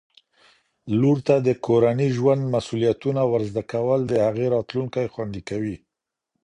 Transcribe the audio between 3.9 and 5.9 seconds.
د هغې راتلونکی خوندي کوي